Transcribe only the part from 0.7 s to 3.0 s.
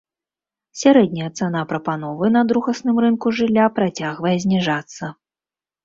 Сярэдняя цана прапановы на другасным